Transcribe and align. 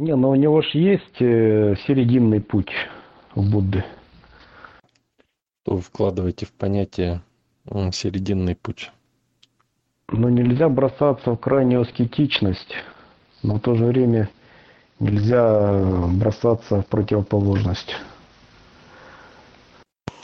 Не, 0.00 0.16
но 0.16 0.30
у 0.30 0.34
него 0.34 0.62
же 0.62 0.78
есть 0.78 1.20
э, 1.20 1.74
серединный 1.86 2.40
путь 2.40 2.72
у 3.34 3.42
Будды. 3.42 3.84
Что 5.62 5.74
вы 5.74 5.82
вкладываете 5.82 6.46
в 6.46 6.52
понятие 6.52 7.20
серединный 7.92 8.56
путь? 8.56 8.90
Но 10.08 10.30
нельзя 10.30 10.70
бросаться 10.70 11.32
в 11.32 11.36
крайнюю 11.36 11.82
аскетичность, 11.82 12.72
но 13.42 13.56
в 13.56 13.60
то 13.60 13.74
же 13.74 13.84
время 13.84 14.30
нельзя 15.00 16.06
бросаться 16.18 16.80
в 16.80 16.86
противоположность. 16.86 17.94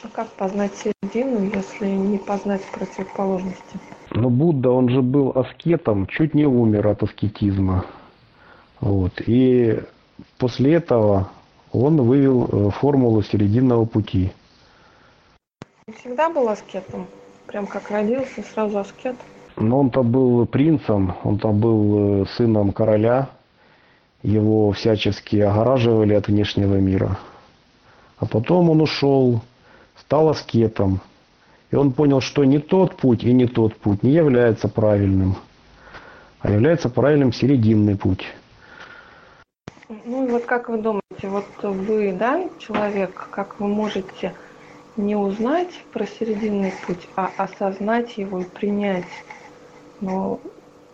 А 0.02 0.08
как 0.10 0.30
познать 0.36 0.72
середину, 0.72 1.50
если 1.54 1.86
не 1.86 2.16
познать 2.16 2.62
противоположности? 2.72 3.78
Но 4.12 4.30
Будда, 4.30 4.70
он 4.70 4.88
же 4.88 5.02
был 5.02 5.32
аскетом, 5.32 6.06
чуть 6.06 6.32
не 6.32 6.46
умер 6.46 6.86
от 6.86 7.02
аскетизма. 7.02 7.84
Вот. 8.80 9.12
И 9.26 9.80
после 10.38 10.74
этого 10.74 11.30
он 11.72 11.96
вывел 12.00 12.48
э, 12.50 12.70
формулу 12.70 13.22
серединного 13.22 13.84
пути. 13.84 14.32
Всегда 16.00 16.28
был 16.28 16.48
аскетом? 16.48 17.06
Прям 17.46 17.66
как 17.66 17.90
родился, 17.90 18.42
сразу 18.42 18.78
аскет? 18.78 19.16
Но 19.56 19.80
он-то 19.80 20.02
был 20.02 20.46
принцем, 20.46 21.14
он 21.22 21.38
там 21.38 21.60
был 21.60 22.22
э, 22.22 22.26
сыном 22.36 22.72
короля, 22.72 23.30
его 24.22 24.72
всячески 24.72 25.36
огораживали 25.36 26.14
от 26.14 26.28
внешнего 26.28 26.76
мира. 26.76 27.18
А 28.18 28.26
потом 28.26 28.70
он 28.70 28.80
ушел, 28.80 29.40
стал 29.98 30.30
аскетом, 30.30 31.00
и 31.70 31.76
он 31.76 31.92
понял, 31.92 32.20
что 32.20 32.44
не 32.44 32.58
тот 32.58 32.96
путь 32.96 33.24
и 33.24 33.32
не 33.32 33.46
тот 33.46 33.76
путь 33.76 34.02
не 34.02 34.12
является 34.12 34.68
правильным, 34.68 35.36
а 36.40 36.50
является 36.50 36.88
правильным 36.88 37.32
серединный 37.32 37.96
путь. 37.96 38.26
Ну 39.88 40.26
и 40.26 40.30
вот 40.30 40.44
как 40.46 40.68
вы 40.68 40.78
думаете, 40.78 41.28
вот 41.28 41.46
вы, 41.62 42.12
да, 42.12 42.48
человек, 42.58 43.28
как 43.30 43.60
вы 43.60 43.68
можете 43.68 44.34
не 44.96 45.14
узнать 45.14 45.84
про 45.92 46.06
серединный 46.06 46.72
путь, 46.86 47.08
а 47.14 47.30
осознать 47.36 48.18
его 48.18 48.40
и 48.40 48.44
принять? 48.44 49.04
Но 50.00 50.40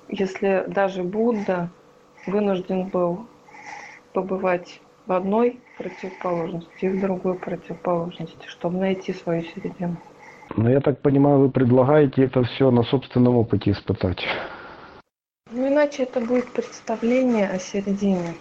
если 0.08 0.64
даже 0.68 1.02
Будда 1.02 1.70
вынужден 2.26 2.88
был 2.88 3.26
побывать 4.12 4.80
в 5.06 5.12
одной 5.12 5.58
противоположности 5.78 6.84
и 6.84 6.88
в 6.88 7.00
другой 7.00 7.34
противоположности, 7.34 8.46
чтобы 8.46 8.78
найти 8.78 9.12
свою 9.14 9.42
середину. 9.42 9.96
Но 10.54 10.70
я 10.70 10.80
так 10.80 11.00
понимаю, 11.00 11.38
вы 11.38 11.50
предлагаете 11.50 12.24
это 12.24 12.44
все 12.44 12.70
на 12.70 12.82
собственном 12.82 13.36
опыте 13.36 13.70
испытать. 13.70 14.22
Ну 15.50 15.68
иначе 15.68 16.04
это 16.04 16.20
будет 16.20 16.52
представление 16.52 17.48
о 17.48 17.58
середине. 17.58 18.34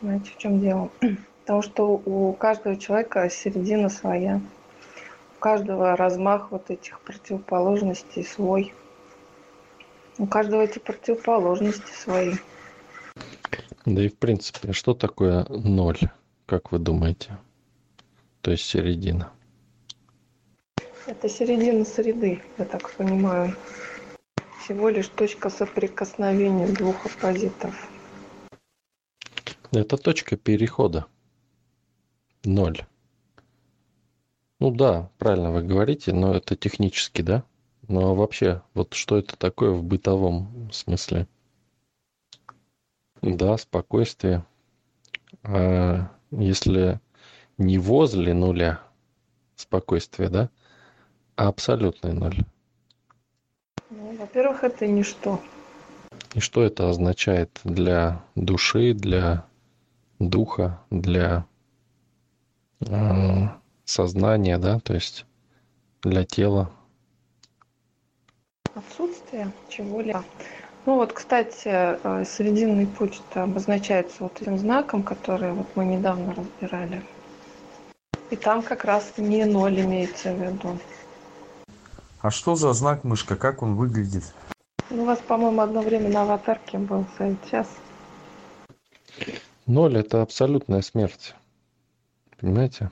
Знаете, 0.00 0.30
в 0.30 0.36
чем 0.36 0.60
дело? 0.60 0.90
Потому 1.40 1.62
что 1.62 2.02
у 2.04 2.32
каждого 2.34 2.76
человека 2.76 3.28
середина 3.30 3.88
своя. 3.88 4.40
У 5.36 5.40
каждого 5.40 5.96
размах 5.96 6.50
вот 6.50 6.70
этих 6.70 7.00
противоположностей 7.00 8.24
свой. 8.24 8.72
У 10.18 10.26
каждого 10.26 10.62
эти 10.62 10.78
противоположности 10.78 11.90
свои. 11.92 12.34
Да 13.84 14.02
и 14.04 14.08
в 14.08 14.16
принципе, 14.16 14.72
что 14.72 14.94
такое 14.94 15.46
ноль, 15.48 15.98
как 16.46 16.72
вы 16.72 16.78
думаете? 16.78 17.38
То 18.42 18.50
есть 18.50 18.64
середина. 18.64 19.32
Это 21.06 21.28
середина 21.28 21.84
среды, 21.84 22.42
я 22.58 22.64
так 22.64 22.90
понимаю. 22.90 23.56
Всего 24.62 24.90
лишь 24.90 25.08
точка 25.08 25.48
соприкосновения 25.48 26.66
двух 26.66 27.06
оппозитов. 27.06 27.88
Это 29.72 29.96
точка 29.98 30.36
перехода. 30.36 31.06
Ноль. 32.44 32.78
Ну 34.60 34.70
да, 34.70 35.10
правильно 35.18 35.52
вы 35.52 35.62
говорите, 35.62 36.12
но 36.12 36.34
это 36.34 36.56
технически, 36.56 37.22
да? 37.22 37.44
Но 37.86 38.14
вообще, 38.14 38.62
вот 38.74 38.94
что 38.94 39.18
это 39.18 39.36
такое 39.36 39.70
в 39.70 39.82
бытовом 39.82 40.70
смысле? 40.72 41.28
Да, 43.22 43.56
спокойствие. 43.58 44.44
А 45.42 46.08
если 46.30 47.00
не 47.58 47.78
возле 47.78 48.34
нуля 48.34 48.80
спокойствие, 49.56 50.28
да, 50.28 50.50
а 51.36 51.48
абсолютный 51.48 52.14
ноль. 52.14 52.36
Ну, 53.90 54.16
во-первых, 54.16 54.64
это 54.64 54.86
ничто. 54.86 55.40
И 56.34 56.40
что 56.40 56.62
это 56.62 56.88
означает 56.88 57.60
для 57.64 58.22
души, 58.34 58.92
для 58.92 59.47
духа, 60.18 60.80
для 60.90 61.46
э, 62.80 63.48
сознания, 63.84 64.58
да, 64.58 64.80
то 64.80 64.94
есть 64.94 65.26
для 66.02 66.24
тела? 66.24 66.70
Отсутствие 68.74 69.52
чего-либо. 69.68 70.24
Ну 70.86 70.96
вот, 70.96 71.12
кстати, 71.12 71.68
э, 71.68 72.24
срединный 72.24 72.86
путь 72.86 73.20
обозначается 73.34 74.22
вот 74.22 74.40
этим 74.40 74.58
знаком, 74.58 75.02
который 75.02 75.52
вот 75.52 75.66
мы 75.74 75.84
недавно 75.84 76.34
разбирали. 76.34 77.02
И 78.30 78.36
там 78.36 78.62
как 78.62 78.84
раз 78.84 79.14
не 79.16 79.44
ноль 79.44 79.80
имеется 79.80 80.32
в 80.32 80.40
виду. 80.40 80.78
А 82.20 82.30
что 82.30 82.56
за 82.56 82.72
знак 82.72 83.04
мышка? 83.04 83.36
Как 83.36 83.62
он 83.62 83.76
выглядит? 83.76 84.34
Ну, 84.90 85.02
у 85.02 85.06
вас, 85.06 85.18
по-моему, 85.18 85.60
одно 85.60 85.82
время 85.82 86.08
на 86.08 86.22
аватарке 86.22 86.78
был 86.78 87.04
сейчас. 87.18 87.68
Ноль– 89.68 89.98
это 89.98 90.22
абсолютная 90.22 90.80
смерть. 90.80 91.34
Понимаете? 92.38 92.90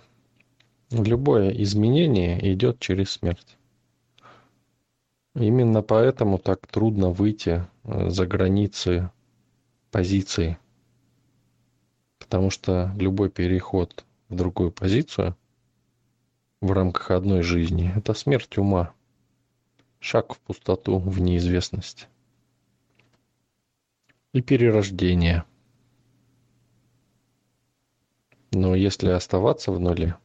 Любое 0.91 1.49
изменение 1.63 2.53
идет 2.53 2.81
через 2.81 3.13
смерть. 3.13 3.57
Именно 5.35 5.81
поэтому 5.81 6.37
так 6.37 6.67
трудно 6.67 7.09
выйти 7.09 7.67
э, 7.85 8.11
за 8.11 8.27
границы 8.27 9.11
позиции. 9.91 10.59
Потому 12.19 12.51
что 12.51 12.93
любой 12.99 13.31
переход 13.31 14.05
в 14.29 14.37
другую 14.37 14.71
позицию 14.71 15.35
в 16.61 16.73
рамках 16.73 17.11
одной 17.11 17.41
жизни– 17.41 17.91
это 17.97 18.13
смерть 18.13 18.59
ума. 18.59 18.93
Шаг 19.99 20.35
в 20.35 20.41
пустоту, 20.41 20.99
в 20.99 21.21
неизвестность. 21.23 22.07
И 24.35 24.43
перерождение. 24.43 25.47
Но 28.57 28.75
если 28.75 29.11
оставаться 29.11 29.71
в 29.71 29.79
нуле, 29.79 30.17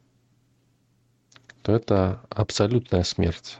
то 1.60 1.70
это 1.70 2.22
абсолютная 2.30 3.02
смерть. 3.02 3.58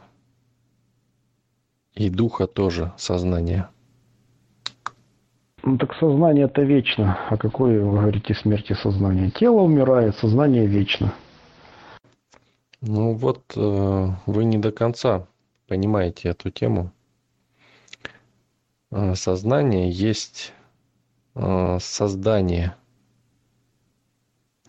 И 1.92 2.08
духа 2.08 2.46
тоже, 2.46 2.90
сознание. 2.96 3.68
Ну 5.62 5.76
так 5.76 5.94
сознание 5.96 6.46
это 6.46 6.62
вечно. 6.62 7.18
А 7.28 7.36
какой, 7.36 7.80
вы 7.80 7.98
говорите, 7.98 8.32
смерти 8.32 8.72
сознания? 8.72 9.30
Тело 9.30 9.60
умирает, 9.60 10.16
сознание 10.16 10.66
вечно. 10.66 11.12
Ну 12.80 13.12
вот 13.12 13.42
э, 13.54 14.08
вы 14.24 14.44
не 14.44 14.56
до 14.56 14.72
конца 14.72 15.26
понимаете 15.68 16.30
эту 16.30 16.50
тему. 16.50 16.92
Э, 18.90 19.14
сознание 19.16 19.90
есть 19.90 20.54
э, 21.34 21.76
создание, 21.78 22.74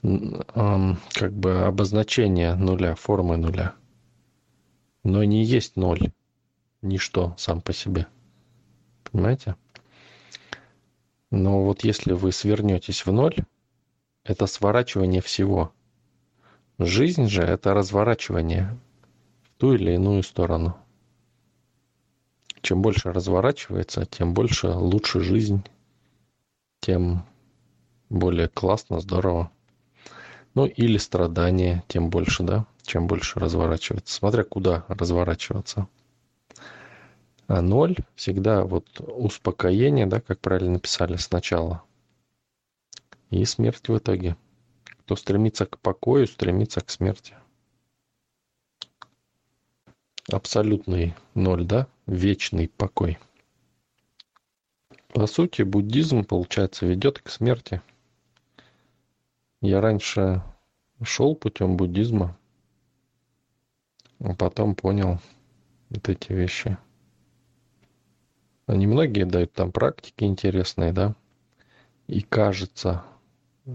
как 0.04 1.34
бы 1.34 1.62
обозначение 1.62 2.56
нуля, 2.56 2.96
формы 2.96 3.38
нуля. 3.38 3.74
Но 5.04 5.24
не 5.24 5.44
есть 5.44 5.78
ноль 5.78 6.12
ничто 6.82 7.34
сам 7.38 7.62
по 7.62 7.72
себе. 7.72 8.08
Понимаете? 9.10 9.56
Но 11.32 11.64
вот 11.64 11.84
если 11.84 12.12
вы 12.12 12.32
свернетесь 12.32 13.06
в 13.06 13.12
ноль, 13.12 13.36
это 14.24 14.46
сворачивание 14.46 15.22
всего. 15.22 15.74
Жизнь 16.80 17.28
же 17.28 17.42
это 17.42 17.74
разворачивание 17.74 18.78
в 19.44 19.50
ту 19.58 19.74
или 19.74 19.94
иную 19.94 20.24
сторону. 20.24 20.78
Чем 22.62 22.82
больше 22.82 23.12
разворачивается, 23.12 24.06
тем 24.06 24.34
больше 24.34 24.68
лучше 24.68 25.22
жизнь, 25.22 25.64
тем 26.82 27.26
более 28.10 28.48
классно, 28.48 29.00
здорово. 29.00 29.52
Ну 30.54 30.66
или 30.66 30.98
страдания, 30.98 31.84
тем 31.88 32.10
больше, 32.10 32.44
да, 32.44 32.68
чем 32.84 33.08
больше 33.08 33.40
разворачивается. 33.40 34.14
Смотря 34.14 34.44
куда 34.44 34.86
разворачиваться. 34.88 35.88
А 37.48 37.62
ноль 37.62 37.98
всегда 38.16 38.64
вот 38.64 39.00
успокоение, 39.00 40.06
да, 40.06 40.22
как 40.22 40.40
правильно 40.40 40.74
написали 40.74 41.16
сначала. 41.18 41.84
И 43.32 43.44
смерть 43.46 43.88
в 43.88 43.98
итоге. 43.98 44.38
Кто 44.84 45.16
стремится 45.16 45.66
к 45.66 45.80
покою, 45.80 46.28
стремится 46.28 46.82
к 46.82 46.90
смерти. 46.90 47.36
Абсолютный 50.32 51.16
ноль, 51.34 51.66
да? 51.66 51.88
Вечный 52.06 52.70
покой. 52.70 53.18
По 55.10 55.28
сути, 55.28 55.64
буддизм, 55.64 56.24
получается, 56.24 56.86
ведет 56.86 57.20
к 57.20 57.30
смерти. 57.30 57.82
Я 59.64 59.80
раньше 59.80 60.44
шел 61.04 61.36
путем 61.36 61.78
буддизма, 61.78 62.38
а 64.20 64.36
потом 64.36 64.76
понял 64.76 65.22
вот 65.90 66.10
эти 66.10 66.34
вещи. 66.34 66.78
Они 68.66 68.88
многие 68.88 69.24
дают 69.24 69.54
там 69.54 69.72
практики 69.72 70.26
интересные, 70.26 70.92
да? 70.92 71.16
И 72.08 72.20
кажется, 72.20 73.06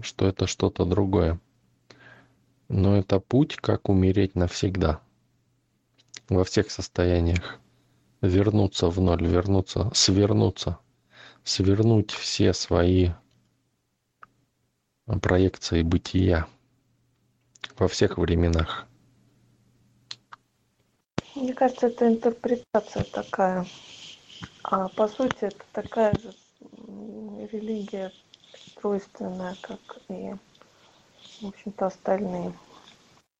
что 0.03 0.27
это 0.27 0.45
что-то 0.45 0.85
другое. 0.85 1.39
Но 2.67 2.95
это 2.95 3.19
путь, 3.19 3.55
как 3.55 3.89
умереть 3.89 4.35
навсегда. 4.35 5.01
Во 6.29 6.43
всех 6.43 6.69
состояниях. 6.69 7.57
Вернуться 8.21 8.89
в 8.89 9.01
ноль, 9.01 9.25
вернуться, 9.25 9.89
свернуться. 9.95 10.77
Свернуть 11.43 12.11
все 12.11 12.53
свои 12.53 13.09
проекции 15.17 15.81
бытия 15.81 16.47
во 17.77 17.87
всех 17.87 18.17
временах. 18.17 18.85
Мне 21.35 21.53
кажется, 21.53 21.87
это 21.87 22.07
интерпретация 22.07 23.03
такая. 23.05 23.65
А 24.63 24.89
по 24.89 25.07
сути, 25.07 25.45
это 25.45 25.63
такая 25.71 26.13
же 26.19 26.33
религия 27.51 28.11
тройственная, 28.75 29.55
как 29.61 29.79
и, 30.09 30.33
в 31.41 31.47
общем-то, 31.47 31.87
остальные. 31.87 32.53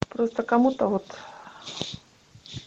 Просто 0.07 0.43
кому-то 0.43 0.87
вот 0.87 1.05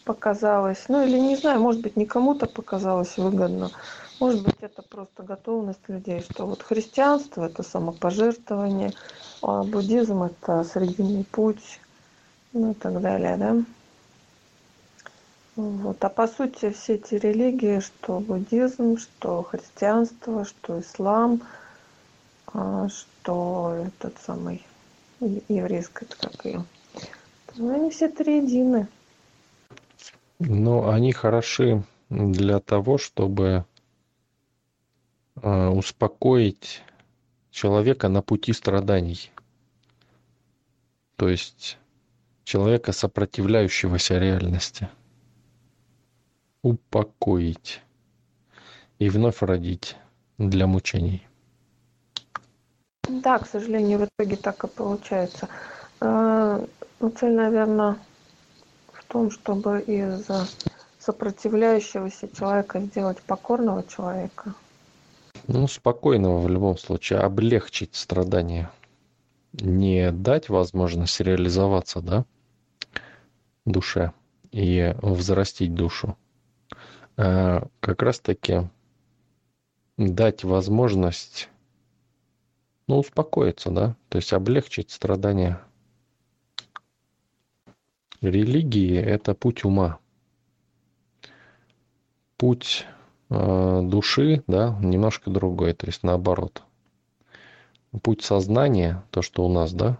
показалось, 0.05 0.85
ну 0.87 1.03
или 1.03 1.19
не 1.19 1.35
знаю, 1.35 1.59
может 1.59 1.81
быть, 1.81 1.97
не 1.97 2.05
кому-то 2.05 2.45
показалось 2.45 3.17
выгодно, 3.17 3.71
может 4.23 4.41
быть, 4.41 4.55
это 4.61 4.81
просто 4.81 5.21
готовность 5.21 5.89
людей, 5.89 6.21
что 6.21 6.45
вот 6.45 6.63
христианство– 6.63 7.45
это 7.45 7.61
самопожертвование, 7.61 8.93
а 9.41 9.63
буддизм– 9.63 10.23
это 10.23 10.63
срединный 10.63 11.25
путь, 11.25 11.81
ну 12.53 12.71
и 12.71 12.73
так 12.73 13.01
далее, 13.01 13.35
да. 13.35 13.57
Вот. 15.57 16.01
А 16.05 16.07
по 16.07 16.29
сути 16.29 16.71
все 16.71 16.93
эти 16.95 17.15
религии, 17.15 17.81
что 17.81 18.21
буддизм, 18.21 18.97
что 18.97 19.43
христианство, 19.43 20.45
что 20.45 20.79
ислам, 20.79 21.41
а, 22.47 22.87
что 22.87 23.75
этот 23.85 24.17
самый 24.25 24.65
еврейская, 25.19 26.05
как 26.05 26.45
ее, 26.45 26.63
ну, 27.57 27.75
они 27.75 27.89
все 27.89 28.07
триедины. 28.07 28.87
Но 30.39 30.87
они 30.87 31.11
хороши 31.11 31.83
для 32.09 32.61
того, 32.61 32.97
чтобы 32.97 33.65
успокоить 35.43 36.81
человека 37.51 38.07
на 38.09 38.21
пути 38.21 38.53
страданий. 38.53 39.31
То 41.17 41.29
есть 41.29 41.77
человека, 42.43 42.91
сопротивляющегося 42.91 44.19
реальности 44.19 44.89
упокоить 46.61 47.81
и 48.99 49.09
вновь 49.09 49.41
родить 49.41 49.97
для 50.37 50.65
мучений. 50.65 51.27
Да, 53.09 53.37
к 53.37 53.47
сожалению, 53.47 53.99
в 53.99 54.05
итоге 54.05 54.37
так 54.37 54.63
и 54.63 54.67
получается. 54.67 55.49
А, 55.99 56.65
ну, 57.01 57.09
цель, 57.09 57.33
наверное, 57.33 57.97
в 58.93 59.03
том, 59.05 59.29
чтобы 59.29 59.81
из 59.81 60.25
сопротивляющегося 60.99 62.33
человека 62.33 62.79
сделать 62.79 63.21
покорного 63.21 63.83
человека. 63.83 64.53
Ну, 65.47 65.67
спокойного 65.67 66.39
в 66.39 66.49
любом 66.49 66.77
случае, 66.77 67.19
облегчить 67.19 67.95
страдания. 67.95 68.71
Не 69.53 70.11
дать 70.11 70.49
возможность 70.49 71.19
реализоваться, 71.19 72.01
да, 72.01 72.25
душе 73.65 74.13
и 74.51 74.95
взрастить 75.01 75.73
душу, 75.75 76.17
Э, 77.15 77.61
как 77.79 78.01
раз-таки 78.01 78.69
дать 79.97 80.43
возможность, 80.43 81.49
ну, 82.87 82.99
успокоиться, 82.99 83.69
да, 83.69 83.95
то 84.09 84.17
есть 84.17 84.33
облегчить 84.33 84.89
страдания. 84.89 85.61
Религии– 88.21 88.95
это 88.97 89.35
путь 89.35 89.63
ума. 89.63 89.99
Путь 92.37 92.85
души, 93.29 94.43
да, 94.47 94.77
немножко 94.81 95.29
другой, 95.29 95.73
то 95.73 95.85
есть 95.87 96.03
наоборот. 96.03 96.63
Путь 98.01 98.23
сознания, 98.23 99.03
то, 99.11 99.21
что 99.21 99.45
у 99.45 99.51
нас, 99.51 99.73
да, 99.73 99.97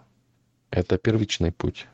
это 0.72 0.98
первичный 0.98 1.52
путь, 1.52 1.88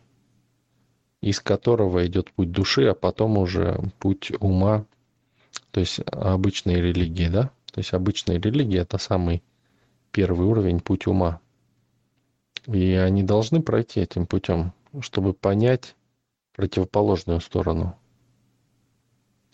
из 1.22 1.42
которого 1.42 2.06
идет 2.08 2.32
путь 2.32 2.52
души, 2.52 2.86
а 2.86 2.94
потом 2.94 3.38
уже 3.38 3.80
путь 4.00 4.32
ума, 4.40 4.86
то 5.72 5.82
есть 5.82 6.00
обычные 6.06 6.82
религии, 6.82 7.28
да? 7.28 7.52
То 7.72 7.80
есть 7.80 7.94
обычные 7.94 8.40
религии– 8.40 8.80
это 8.80 8.98
самый 8.98 9.44
первый 10.12 10.48
уровень 10.48 10.80
путь 10.80 11.06
ума. 11.06 11.40
И 12.66 12.94
они 12.94 13.22
должны 13.24 13.62
пройти 13.62 14.00
этим 14.00 14.26
путем, 14.26 14.74
чтобы 15.02 15.34
понять 15.34 15.96
противоположную 16.56 17.42
сторону. 17.42 17.99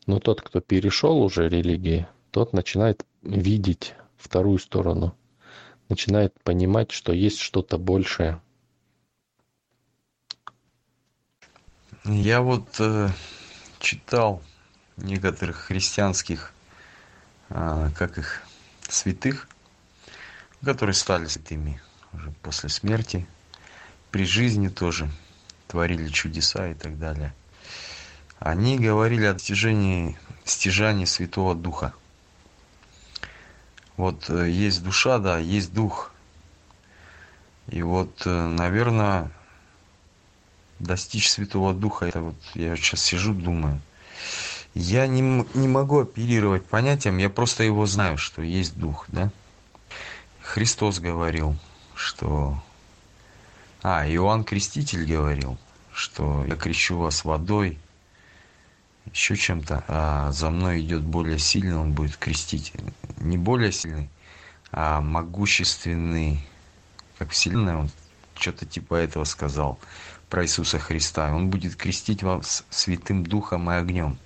Но 0.06 0.19
тот, 0.19 0.42
кто 0.42 0.60
перешел 0.60 1.22
уже 1.22 1.50
религии, 1.50 2.07
тот 2.31 2.54
начинает 2.54 3.06
видеть 3.24 3.96
вторую 4.18 4.60
сторону, 4.60 5.16
начинает 5.90 6.40
понимать, 6.44 6.92
что 6.92 7.12
есть 7.13 7.40
что-то 7.40 7.78
большее. 7.78 8.42
Я 12.04 12.42
вот 12.42 12.68
э, 12.80 13.10
читал 13.80 14.44
некоторых 14.98 15.57
христианских, 15.57 16.54
а, 17.50 17.90
как 17.98 18.18
их, 18.19 18.44
святых, 18.88 19.48
которые 20.63 20.94
стали 20.94 21.25
святыми 21.25 21.81
уже 22.13 22.31
после 22.42 22.69
смерти, 22.69 23.28
при 24.12 24.25
жизни 24.25 24.68
тоже 24.68 25.10
творили 25.68 26.07
чудеса 26.10 26.68
и 26.68 26.74
так 26.74 26.98
далее. 27.00 27.34
Они 28.45 28.77
говорили 28.77 29.25
о 29.25 29.33
достижении 29.33 30.18
стяжания 30.44 31.07
Святого 31.07 31.56
Духа. 31.56 31.94
Вот 33.97 34.30
э, 34.30 34.50
есть 34.50 34.83
душа, 34.83 35.18
да, 35.18 35.39
есть 35.39 35.74
дух. 35.74 36.12
И 37.68 37.81
вот, 37.81 38.21
э, 38.25 38.30
наверное, 38.30 39.31
достичь 40.78 41.31
Святого 41.31 41.73
Духа, 41.73 42.06
это 42.06 42.21
вот 42.21 42.35
я 42.54 42.75
сейчас 42.75 43.02
сижу, 43.02 43.33
думаю– 43.33 43.81
я 44.75 45.07
не, 45.07 45.21
не 45.54 45.68
могу 45.69 46.02
оперировать 46.02 46.66
понятием, 46.66 47.18
я 47.18 47.30
просто 47.30 47.64
его 47.64 47.85
знаю, 47.85 48.18
что 48.18 48.42
есть 48.42 48.78
дух, 48.78 49.06
да? 49.07 49.31
Христос 50.42 50.99
говорил, 50.99 51.56
что... 51.95 52.61
А, 53.81 54.06
Иоанн 54.07 54.44
Креститель 54.44 55.06
говорил, 55.06 55.57
что 55.94 56.44
я 56.45 56.57
крещу 56.57 56.97
вас 56.97 57.23
водой, 57.23 57.80
еще 59.16 59.38
чем-то, 59.38 59.86
а 59.88 60.31
за 60.34 60.50
мной 60.50 60.81
идет 60.81 61.02
более 61.02 61.40
сильный, 61.40 61.78
он 61.78 61.94
будет 61.94 62.18
крестить. 62.18 62.74
Не 63.18 63.38
более 63.38 63.72
сильный, 63.72 64.10
а 64.74 65.00
могущественный, 65.00 66.45
как 67.18 67.30
вселенная, 67.31 67.78
он 67.78 67.90
что-то 68.38 68.66
типа 68.66 68.95
этого 68.95 69.24
сказал 69.24 69.80
про 70.30 70.44
Иисуса 70.44 70.80
Христа. 70.80 71.34
Он 71.34 71.50
будет 71.50 71.78
крестить 71.78 72.24
вас 72.24 72.66
святым 72.69 73.26
духом 73.26 73.72
и 73.72 73.76
огнем. 73.76 74.18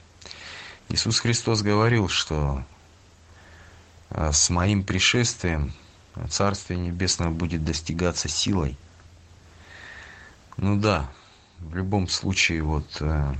Иисус 0.89 1.19
Христос 1.19 1.61
говорил, 1.61 2.09
что 2.09 2.63
а, 4.09 4.31
с 4.31 4.49
моим 4.49 4.83
пришествием 4.83 5.71
Царствие 6.31 6.79
Небесное 6.79 7.29
будет 7.29 7.63
достигаться 7.63 8.27
силой. 8.27 8.75
Ну 10.57 10.77
да, 10.77 11.11
в 11.59 11.75
любом 11.75 12.07
случае 12.07 12.63
вот 12.63 12.97
э, 13.01 13.35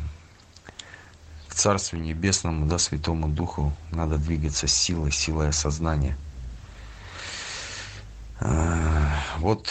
Царствию 1.59 2.01
Небесному, 2.01 2.67
да, 2.67 2.77
Святому 2.77 3.27
Духу 3.27 3.73
надо 3.91 4.17
двигаться 4.17 4.65
силой, 4.65 5.11
силой 5.11 5.49
осознания. 5.49 6.17
Э, 8.39 9.09
вот 9.39 9.69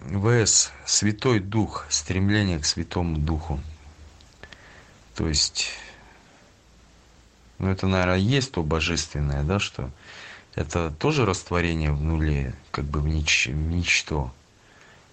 ВС, 0.00 0.72
Святой 0.84 1.38
Дух, 1.38 1.86
стремление 1.90 2.58
к 2.58 2.66
Святому 2.66 3.18
Духу. 3.18 3.60
То 5.14 5.28
есть 5.28 5.68
ну, 7.60 7.68
это, 7.68 7.86
наверное, 7.86 8.16
есть 8.16 8.50
то 8.50 8.64
божественное, 8.64 9.44
да, 9.44 9.60
что 9.60 9.92
это 10.56 10.90
тоже 10.90 11.24
растворение 11.24 11.92
в 11.92 12.02
нуле, 12.02 12.52
как 12.72 12.84
бы 12.84 12.98
в, 13.00 13.06
нич 13.06 13.46
в 13.46 13.54
ничто? 13.54 14.32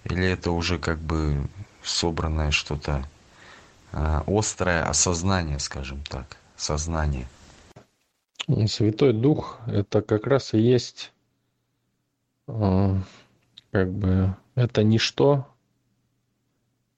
Или 0.02 0.26
это 0.26 0.50
уже 0.50 0.80
как 0.80 0.98
бы 0.98 1.46
собранное 1.84 2.50
что-то 2.50 3.08
острое 3.92 4.82
осознание, 4.82 5.58
скажем 5.58 6.02
так, 6.02 6.36
сознание? 6.56 7.26
Святой 8.66 9.12
Дух– 9.12 9.58
это 9.66 10.02
как 10.02 10.26
раз 10.26 10.54
и 10.54 10.58
есть 10.60 11.12
э, 12.46 12.94
как 13.72 13.92
бы 13.92 14.36
это 14.54 14.84
ничто, 14.84 15.46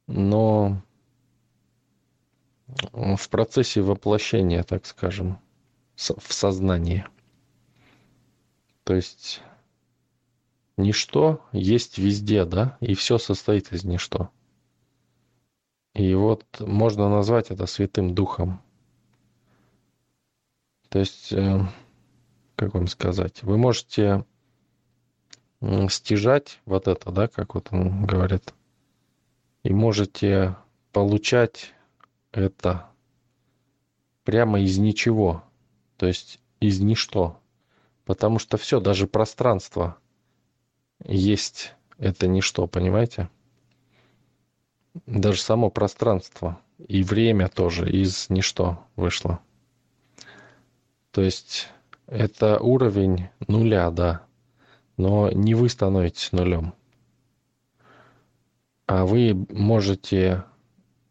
но 0.06 0.82
в 2.92 3.28
процессе 3.30 3.80
воплощения, 3.80 4.62
так 4.62 4.86
скажем, 4.86 5.38
в 5.96 6.32
сознании. 6.32 7.06
То 8.84 8.94
есть 8.94 9.40
ничто 10.76 11.44
есть 11.52 11.98
везде, 11.98 12.44
да, 12.44 12.76
и 12.80 12.94
все 12.94 13.18
состоит 13.18 13.72
из 13.72 13.84
ничто. 13.84 14.30
И 15.98 16.14
вот 16.14 16.44
можно 16.60 17.08
назвать 17.08 17.50
это 17.50 17.66
Святым 17.66 18.14
Духом. 18.14 18.62
То 20.90 21.00
есть, 21.00 21.32
э, 21.32 21.58
как 22.54 22.74
вам 22.74 22.86
сказать, 22.86 23.42
вы 23.42 23.58
можете 23.58 24.24
стяжать 25.88 26.60
вот 26.66 26.86
это, 26.86 27.10
да, 27.10 27.26
как 27.26 27.56
вот 27.56 27.70
он 27.72 28.06
говорит, 28.06 28.54
и 29.64 29.72
можете 29.72 30.54
получать 30.92 31.74
это 32.30 32.86
прямо 34.22 34.60
из 34.60 34.78
ничего, 34.78 35.42
то 35.96 36.06
есть 36.06 36.38
из 36.60 36.78
ничто. 36.78 37.40
Потому 38.04 38.38
что 38.38 38.56
все, 38.56 38.78
даже 38.78 39.08
пространство 39.08 39.98
есть 41.04 41.74
это 41.98 42.28
ничто, 42.28 42.68
понимаете? 42.68 43.28
Даже 45.06 45.40
само 45.40 45.70
пространство 45.70 46.60
и 46.86 47.02
время 47.02 47.48
тоже 47.48 47.90
из 47.90 48.30
ничто 48.30 48.84
вышло. 48.96 49.40
То 51.10 51.22
есть 51.22 51.68
это 52.06 52.58
уровень 52.60 53.28
нуля, 53.46 53.90
да. 53.90 54.22
Но 54.96 55.30
не 55.30 55.54
вы 55.54 55.68
становитесь 55.68 56.32
нулем. 56.32 56.74
А 58.86 59.04
вы 59.04 59.34
можете 59.50 60.44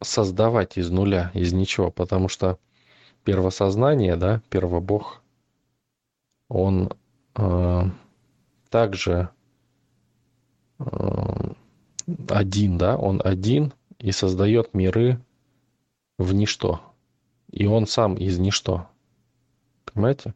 создавать 0.02 0.78
из 0.78 0.90
нуля, 0.90 1.32
из 1.34 1.54
ничего, 1.54 1.92
потому 1.92 2.28
что 2.28 2.58
первосознание, 3.24 4.16
да, 4.16 4.42
первобог, 4.50 5.22
он 6.50 6.92
э, 7.36 7.84
также 8.70 9.30
э, 10.80 10.86
один, 12.30 12.78
да, 12.78 12.98
он 12.98 13.22
один 13.24 13.74
и 14.00 14.12
создает 14.12 14.74
миры 14.74 15.20
в 16.18 16.34
ничто. 16.34 16.82
И 17.52 17.66
он 17.66 17.88
сам 17.88 18.16
из 18.16 18.38
ничто. 18.38 18.88
Понимаете? 19.86 20.34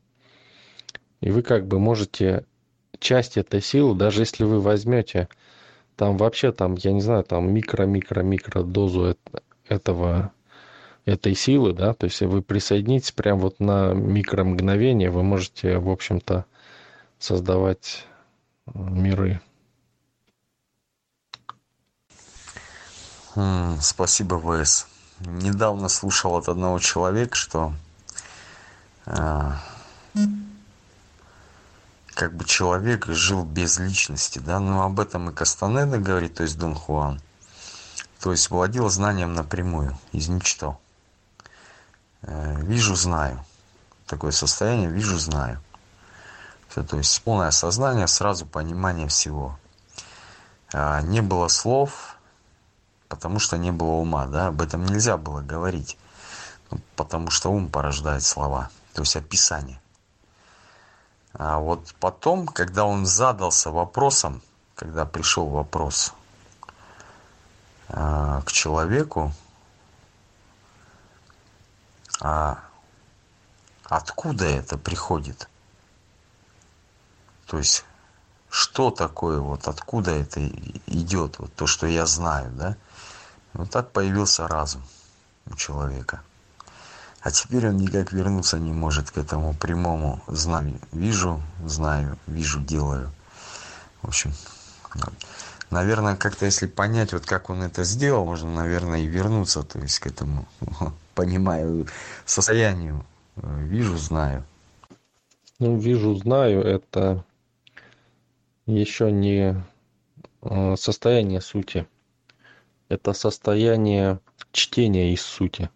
И 1.19 1.29
вы 1.29 1.41
как 1.41 1.67
бы 1.67 1.79
можете 1.79 2.45
часть 2.99 3.37
этой 3.37 3.61
силы, 3.61 3.95
даже 3.95 4.21
если 4.21 4.43
вы 4.43 4.59
возьмете 4.59 5.27
там 5.95 6.17
вообще 6.17 6.51
там, 6.51 6.75
я 6.75 6.93
не 6.93 7.01
знаю, 7.01 7.23
там 7.23 7.53
микро-микро-микро 7.53 8.63
дозу 8.63 9.15
этого 9.67 10.31
этой 11.05 11.35
силы, 11.35 11.73
да, 11.73 11.93
то 11.93 12.05
есть 12.05 12.21
вы 12.21 12.41
присоединитесь 12.41 13.11
прям 13.11 13.39
вот 13.39 13.59
на 13.59 13.93
микромгновение, 13.93 15.09
вы 15.09 15.23
можете, 15.23 15.77
в 15.77 15.89
общем-то, 15.89 16.45
создавать 17.19 18.05
э, 18.67 18.71
миры. 18.75 19.41
Спасибо, 23.79 24.39
ВС. 24.39 24.87
Недавно 25.19 25.87
слушал 25.87 26.35
от 26.35 26.49
одного 26.49 26.79
человека, 26.79 27.35
что 27.35 27.73
э, 29.05 29.51
как 32.13 32.33
бы 32.33 32.43
человек 32.43 33.05
жил 33.05 33.45
без 33.45 33.79
личности, 33.79 34.39
да, 34.39 34.59
но 34.59 34.83
об 34.83 34.99
этом 34.99 35.29
и 35.29 35.33
Кастанеда 35.33 35.97
говорит, 35.97 36.35
то 36.35 36.43
есть 36.43 36.57
Дон 36.57 36.75
Хуан, 36.75 37.21
то 38.19 38.31
есть 38.31 38.49
владел 38.49 38.89
знанием 38.89 39.33
напрямую, 39.33 39.97
из 40.11 40.27
ничто. 40.27 40.77
Э, 42.23 42.61
вижу, 42.63 42.95
знаю. 42.95 43.45
Такое 44.07 44.31
состояние, 44.31 44.89
вижу, 44.89 45.17
знаю. 45.17 45.61
Все, 46.67 46.83
то 46.83 46.97
есть 46.97 47.21
полное 47.21 47.47
осознание, 47.47 48.07
сразу 48.07 48.45
понимание 48.45 49.07
всего. 49.07 49.57
А, 50.73 51.01
не 51.01 51.21
было 51.21 51.47
слов, 51.47 52.17
потому 53.11 53.39
что 53.39 53.57
не 53.57 53.73
было 53.73 53.91
ума, 53.91 54.25
да, 54.25 54.47
об 54.47 54.61
этом 54.61 54.85
нельзя 54.85 55.17
было 55.17 55.41
говорить, 55.41 55.97
ну, 56.71 56.79
потому 56.95 57.29
что 57.29 57.51
ум 57.51 57.69
порождает 57.69 58.23
слова, 58.23 58.69
то 58.93 59.01
есть 59.01 59.17
описание. 59.17 59.81
А 61.33 61.59
вот 61.59 61.93
потом, 61.99 62.47
когда 62.47 62.85
он 62.85 63.05
задался 63.05 63.69
вопросом, 63.69 64.41
когда 64.75 65.05
пришел 65.05 65.47
вопрос 65.47 66.13
э, 67.89 68.41
к 68.45 68.51
человеку, 68.53 69.33
а 72.21 72.59
откуда 73.83 74.45
это 74.45 74.77
приходит? 74.77 75.49
То 77.45 77.57
есть, 77.57 77.83
что 78.49 78.89
такое, 78.89 79.39
вот 79.39 79.67
откуда 79.67 80.11
это 80.11 80.47
идет, 80.87 81.39
вот 81.39 81.53
то, 81.55 81.67
что 81.67 81.87
я 81.87 82.05
знаю, 82.05 82.51
да? 82.51 82.77
Вот 83.53 83.69
так 83.69 83.91
появился 83.91 84.47
разум 84.47 84.81
у 85.49 85.55
человека. 85.55 86.21
А 87.21 87.29
теперь 87.29 87.67
он 87.67 87.77
никак 87.77 88.11
вернуться 88.11 88.57
не 88.57 88.71
может 88.71 89.11
к 89.11 89.17
этому 89.17 89.53
прямому 89.53 90.21
знанию. 90.27 90.79
Вижу, 90.91 91.41
знаю, 91.63 92.17
вижу, 92.25 92.59
делаю. 92.61 93.11
В 94.01 94.07
общем, 94.07 94.33
наверное, 95.69 96.15
как-то 96.15 96.45
если 96.45 96.65
понять, 96.65 97.13
вот 97.13 97.25
как 97.25 97.51
он 97.51 97.61
это 97.61 97.83
сделал, 97.83 98.25
можно, 98.25 98.51
наверное, 98.51 99.01
и 99.01 99.07
вернуться, 99.07 99.61
то 99.61 99.77
есть 99.79 99.99
к 99.99 100.07
этому, 100.07 100.47
понимаю, 101.15 101.87
состоянию. 102.25 103.05
Вижу, 103.35 103.97
знаю. 103.97 104.43
Ну, 105.59 105.77
вижу, 105.77 106.15
знаю, 106.15 106.63
это 106.63 107.23
еще 108.65 109.11
не 109.11 109.63
э, 110.41 110.75
состояние 110.75 111.39
сути. 111.39 111.87
Это 112.91 113.13
состояние 113.13 114.19
чтения 114.51 115.13
из 115.13 115.21
сути. 115.21 115.69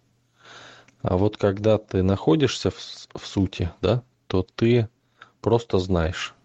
А 1.02 1.16
вот 1.16 1.38
когда 1.38 1.78
ты 1.78 2.04
находишься 2.04 2.72
в, 2.72 2.76
в 2.76 3.26
сути, 3.26 3.72
да, 3.82 4.04
то 4.28 4.44
ты 4.44 4.90
просто 5.40 5.80
знаешь. 5.80 6.36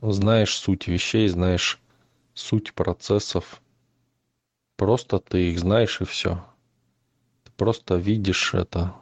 Знаешь 0.00 0.56
суть 0.56 0.86
вещей, 0.86 1.28
знаешь 1.28 1.78
суть 2.32 2.72
процессов. 2.72 3.60
Просто 4.78 5.18
ты 5.18 5.50
их 5.50 5.58
знаешь 5.58 6.00
и 6.00 6.06
все. 6.06 6.42
Ты 7.44 7.52
просто 7.58 7.96
видишь 7.96 8.54
это 8.54 8.94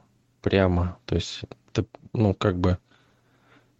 прямо. 0.42 0.98
То 1.06 1.14
есть 1.14 1.42
ты, 1.72 1.86
ну, 2.12 2.34
как 2.34 2.58
бы, 2.58 2.78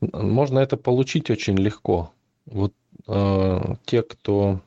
можно 0.01 0.61
это 0.61 0.77
получить 0.77 1.31
очень 1.31 1.59
легко. 1.59 2.13
Вот 2.47 2.75
э, 3.09 3.75
те, 3.87 4.03
кто 4.03 4.61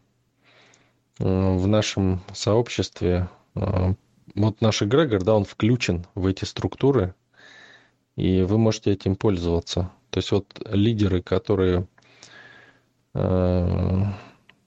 в 1.19 1.67
нашем 1.67 2.21
сообществе 2.33 3.29
э, 3.55 3.93
вот 4.35 4.61
наш 4.61 4.83
эгрегор, 4.83 5.23
да, 5.23 5.35
он 5.35 5.45
включен 5.45 6.05
в 6.15 6.27
эти 6.27 6.45
структуры, 6.45 7.15
и 8.15 8.41
вы 8.41 8.57
можете 8.57 8.91
этим 8.91 9.15
пользоваться. 9.15 9.91
То 10.09 10.19
есть 10.19 10.31
вот 10.31 10.45
лидеры, 10.69 11.21
которые 11.21 11.87
э, 13.13 14.03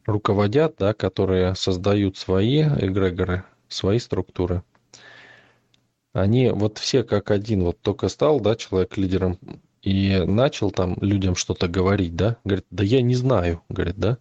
руководят, 0.06 0.74
да, 0.78 0.94
которые 0.94 1.54
создают 1.54 2.16
свои 2.16 2.62
эгрегоры, 2.62 3.44
свои 3.68 3.98
структуры, 3.98 4.62
они 6.12 6.50
вот 6.50 6.78
все 6.78 7.04
как 7.04 7.30
один, 7.30 7.62
вот 7.62 7.80
только 7.80 8.08
стал, 8.08 8.40
да, 8.40 8.56
человек 8.56 8.96
лидером 8.96 9.38
и 9.82 10.22
начал 10.26 10.70
там 10.70 10.96
людям 11.00 11.36
что-то 11.36 11.68
говорить, 11.68 12.16
да, 12.16 12.36
говорит, 12.44 12.66
да 12.70 12.84
я 12.84 13.00
не 13.02 13.14
знаю, 13.14 13.62
говорит, 13.68 13.96
да. 13.96 14.18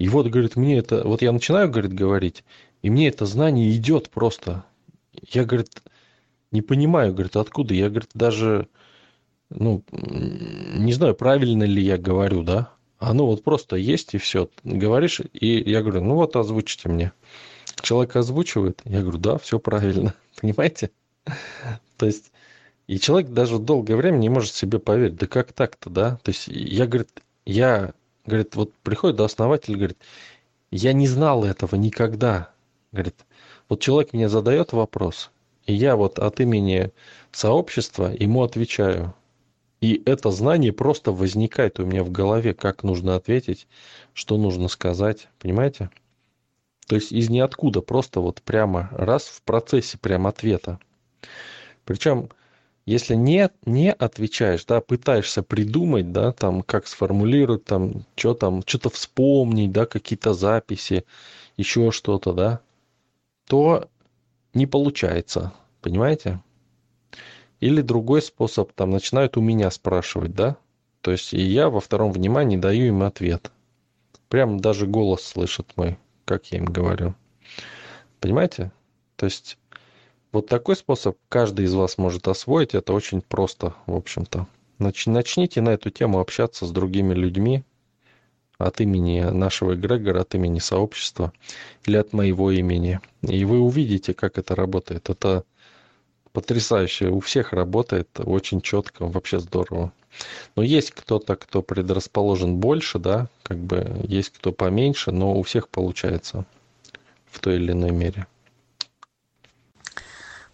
И 0.00 0.08
вот, 0.08 0.28
говорит, 0.28 0.56
мне 0.56 0.78
это, 0.78 1.06
вот 1.06 1.20
я 1.20 1.30
начинаю, 1.30 1.70
говорит, 1.70 1.92
говорить, 1.92 2.42
и 2.80 2.88
мне 2.88 3.08
это 3.08 3.26
знание 3.26 3.70
идет 3.76 4.08
просто. 4.08 4.64
Я, 5.28 5.44
говорит, 5.44 5.82
не 6.50 6.62
понимаю, 6.62 7.12
говорит, 7.12 7.36
откуда. 7.36 7.74
Я, 7.74 7.90
говорит, 7.90 8.08
даже, 8.14 8.66
ну, 9.50 9.84
не 9.92 10.94
знаю, 10.94 11.14
правильно 11.14 11.64
ли 11.64 11.82
я 11.82 11.98
говорю, 11.98 12.42
да. 12.42 12.72
Оно 12.98 13.26
вот 13.26 13.44
просто 13.44 13.76
есть 13.76 14.14
и 14.14 14.18
все. 14.18 14.48
Говоришь, 14.64 15.20
и 15.34 15.70
я 15.70 15.82
говорю, 15.82 16.02
ну 16.02 16.14
вот 16.14 16.34
озвучите 16.34 16.88
мне. 16.88 17.12
Человек 17.82 18.16
озвучивает, 18.16 18.80
я 18.86 19.02
говорю, 19.02 19.18
да, 19.18 19.36
все 19.36 19.58
правильно. 19.58 20.14
Понимаете? 20.40 20.92
То 21.98 22.06
есть, 22.06 22.32
и 22.86 22.98
человек 22.98 23.32
даже 23.32 23.58
долгое 23.58 23.96
время 23.96 24.16
не 24.16 24.30
может 24.30 24.54
себе 24.54 24.78
поверить, 24.78 25.16
да 25.16 25.26
как 25.26 25.52
так-то, 25.52 25.90
да? 25.90 26.18
То 26.22 26.30
есть, 26.30 26.48
я, 26.48 26.86
говорит, 26.86 27.10
я, 27.44 27.92
говорит, 28.30 28.56
вот 28.56 28.72
приходит 28.82 29.16
до 29.16 29.24
основателя, 29.24 29.76
говорит, 29.76 29.98
я 30.70 30.92
не 30.92 31.06
знал 31.06 31.44
этого 31.44 31.76
никогда. 31.76 32.50
Говорит, 32.92 33.16
вот 33.68 33.80
человек 33.80 34.12
мне 34.12 34.28
задает 34.28 34.72
вопрос, 34.72 35.30
и 35.66 35.74
я 35.74 35.96
вот 35.96 36.18
от 36.18 36.40
имени 36.40 36.90
сообщества 37.32 38.12
ему 38.12 38.42
отвечаю. 38.42 39.14
И 39.80 40.02
это 40.04 40.30
знание 40.30 40.72
просто 40.72 41.12
возникает 41.12 41.80
у 41.80 41.86
меня 41.86 42.04
в 42.04 42.10
голове, 42.10 42.52
как 42.52 42.82
нужно 42.82 43.16
ответить, 43.16 43.66
что 44.12 44.36
нужно 44.36 44.68
сказать, 44.68 45.28
понимаете? 45.38 45.90
То 46.86 46.96
есть 46.96 47.12
из 47.12 47.30
ниоткуда, 47.30 47.80
просто 47.80 48.20
вот 48.20 48.42
прямо 48.42 48.88
раз 48.92 49.24
в 49.24 49.42
процессе 49.42 49.96
прям 49.96 50.26
ответа. 50.26 50.78
Причем, 51.84 52.28
если 52.86 53.14
не, 53.14 53.50
не 53.66 53.92
отвечаешь, 53.92 54.64
да, 54.64 54.80
пытаешься 54.80 55.42
придумать, 55.42 56.12
да, 56.12 56.32
там, 56.32 56.62
как 56.62 56.86
сформулировать, 56.86 57.64
там, 57.64 58.04
что 58.16 58.34
там, 58.34 58.62
что-то 58.66 58.90
вспомнить, 58.90 59.72
да, 59.72 59.86
какие-то 59.86 60.34
записи, 60.34 61.04
еще 61.56 61.90
что-то, 61.90 62.32
да, 62.32 62.60
то 63.46 63.88
не 64.54 64.66
получается, 64.66 65.52
понимаете? 65.80 66.40
Или 67.60 67.82
другой 67.82 68.22
способ, 68.22 68.72
там 68.72 68.90
начинают 68.90 69.36
у 69.36 69.40
меня 69.40 69.70
спрашивать, 69.70 70.34
да? 70.34 70.56
То 71.02 71.10
есть 71.10 71.34
и 71.34 71.40
я 71.40 71.68
во 71.68 71.80
втором 71.80 72.12
внимании 72.12 72.56
даю 72.56 72.86
им 72.86 73.02
ответ. 73.02 73.50
Прям 74.28 74.60
даже 74.60 74.86
голос 74.86 75.22
слышат 75.22 75.72
мой, 75.76 75.98
как 76.24 76.46
я 76.46 76.58
им 76.58 76.64
говорю. 76.64 77.14
Понимаете? 78.20 78.72
То 79.16 79.26
есть 79.26 79.58
вот 80.32 80.46
такой 80.46 80.76
способ 80.76 81.16
каждый 81.28 81.64
из 81.64 81.74
вас 81.74 81.98
может 81.98 82.28
освоить. 82.28 82.74
Это 82.74 82.92
очень 82.92 83.20
просто, 83.20 83.74
в 83.86 83.94
общем-то. 83.94 84.46
Начните 84.78 85.60
на 85.60 85.70
эту 85.70 85.90
тему 85.90 86.20
общаться 86.20 86.66
с 86.66 86.70
другими 86.70 87.14
людьми 87.14 87.64
от 88.58 88.80
имени 88.80 89.22
нашего 89.22 89.74
эгрегора, 89.74 90.20
от 90.20 90.34
имени 90.34 90.58
сообщества 90.58 91.32
или 91.84 91.96
от 91.96 92.12
моего 92.12 92.50
имени. 92.50 93.00
И 93.22 93.44
вы 93.44 93.58
увидите, 93.60 94.14
как 94.14 94.38
это 94.38 94.54
работает. 94.54 95.10
Это 95.10 95.44
потрясающе. 96.32 97.08
У 97.08 97.20
всех 97.20 97.52
работает 97.52 98.08
очень 98.18 98.60
четко, 98.60 99.06
вообще 99.06 99.40
здорово. 99.40 99.92
Но 100.56 100.62
есть 100.62 100.92
кто-то, 100.92 101.36
кто 101.36 101.62
предрасположен 101.62 102.56
больше, 102.56 102.98
да, 102.98 103.28
как 103.42 103.58
бы 103.58 104.00
есть 104.04 104.30
кто 104.30 104.52
поменьше, 104.52 105.10
но 105.10 105.34
у 105.34 105.42
всех 105.42 105.68
получается 105.68 106.44
в 107.30 107.40
той 107.40 107.56
или 107.56 107.72
иной 107.72 107.90
мере. 107.90 108.26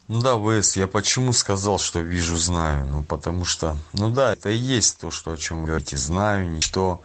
Ну 0.09 0.21
да, 0.21 0.39
ВС, 0.39 0.77
я 0.77 0.87
почему 0.87 1.33
сказал, 1.33 1.81
что 1.81 1.99
вижу, 1.99 2.37
знаю? 2.37 2.87
Ну, 2.87 3.03
потому 3.03 3.45
что, 3.45 3.77
ну 3.93 4.09
да, 4.09 4.35
это 4.35 4.51
и 4.51 4.57
есть 4.57 5.01
то, 5.01 5.11
что, 5.11 5.33
о 5.33 5.37
чем 5.37 5.63
вы 5.63 5.67
говорите. 5.67 5.97
Знаю, 5.97 6.49
ничто. 6.49 7.03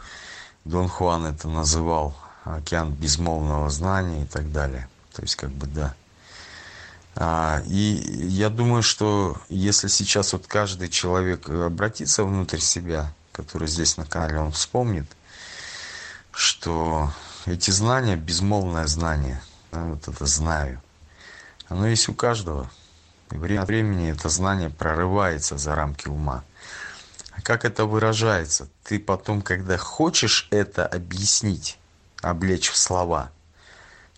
Дон 0.65 0.87
Хуан 0.87 1.25
это 1.25 1.47
называл 1.47 2.15
океан 2.43 2.93
безмолвного 2.93 3.71
знания 3.71 4.23
и 4.23 4.27
так 4.27 4.51
далее. 4.51 4.87
То 5.13 5.23
есть, 5.23 5.35
как 5.35 5.49
бы, 5.49 5.65
да. 5.65 5.95
А, 7.15 7.63
и 7.65 8.27
я 8.29 8.49
думаю, 8.49 8.83
что 8.83 9.35
если 9.49 9.87
сейчас 9.87 10.33
вот 10.33 10.45
каждый 10.45 10.87
человек 10.87 11.49
обратится 11.49 12.23
внутрь 12.23 12.59
себя, 12.59 13.11
который 13.31 13.67
здесь 13.67 13.97
на 13.97 14.05
канале, 14.05 14.39
он 14.39 14.51
вспомнит, 14.51 15.07
что 16.31 17.11
эти 17.47 17.71
знания, 17.71 18.15
безмолвное 18.15 18.85
знание, 18.85 19.41
вот 19.71 20.07
это 20.07 20.25
знаю, 20.27 20.79
оно 21.67 21.87
есть 21.87 22.07
у 22.07 22.13
каждого. 22.13 22.69
Время 23.31 23.61
от 23.61 23.67
времени 23.67 24.11
это 24.11 24.29
знание 24.29 24.69
прорывается 24.69 25.57
за 25.57 25.75
рамки 25.75 26.07
ума. 26.07 26.43
А 27.31 27.41
как 27.41 27.65
это 27.65 27.85
выражается? 27.85 28.67
Ты 28.83 28.99
потом, 28.99 29.41
когда 29.41 29.77
хочешь 29.77 30.47
это 30.51 30.85
объяснить, 30.85 31.79
облечь 32.21 32.69
в 32.69 32.77
слова– 32.77 33.31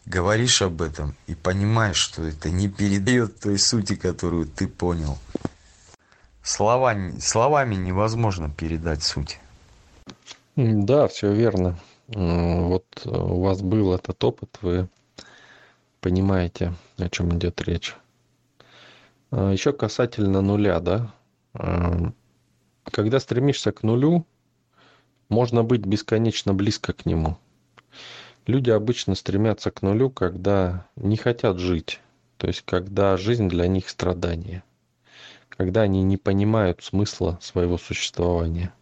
говоришь 0.05 0.61
об 0.61 0.81
этом 0.81 1.15
и 1.27 1.35
понимаешь, 1.35 1.97
что 1.97 2.23
это 2.23 2.49
не 2.49 2.67
передает 2.67 3.39
той 3.39 3.57
сути, 3.57 3.95
которую 3.95 4.45
ты 4.47 4.67
понял. 4.67 5.17
Слова, 6.41 6.95
словами 7.19 7.75
невозможно 7.75 8.49
передать 8.49 9.03
суть. 9.03 9.39
Да, 10.55 11.07
все 11.07 11.31
верно. 11.31 11.79
Вот 12.07 12.85
у 13.05 13.41
вас 13.41 13.61
был 13.61 13.93
этот 13.93 14.21
опыт, 14.23 14.57
вы 14.61 14.89
понимаете, 16.01 16.73
о 16.97 17.09
чем 17.09 17.35
идет 17.37 17.61
речь. 17.61 17.95
А 19.35 19.51
Еще 19.51 19.73
касательно 19.73 20.41
нуля, 20.41 20.79
да. 20.79 21.13
Когда 22.85 23.19
стремишься 23.19 23.71
к 23.71 23.83
нулю, 23.83 24.25
можно 25.29 25.63
быть 25.63 25.85
бесконечно 25.85 26.53
близко 26.53 26.93
к 26.93 27.05
нему– 27.05 27.37
Люди 28.45 28.71
обычно 28.71 29.15
стремятся 29.15 29.71
к 29.71 29.81
нулю, 29.81 30.09
когда 30.09 30.85
не 30.97 31.15
хотят 31.15 31.59
жить. 31.59 32.01
То 32.37 32.47
есть, 32.47 32.63
когда 32.65 33.15
жизнь 33.15 33.47
для 33.47 33.67
них 33.67 33.89
страдание. 33.89 34.63
Когда 35.47 35.83
они 35.83 36.03
не 36.03 36.17
понимают 36.17 36.83
смысла 36.83 37.39
своего 37.41 37.77
существования. 37.77 38.73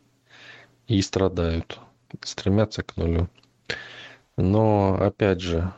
И 0.87 0.99
страдают. 1.01 1.79
Стремятся 2.21 2.81
к 2.81 2.97
нулю. 2.97 3.29
Но, 4.35 4.97
опять 4.99 5.41
же, 5.41 5.71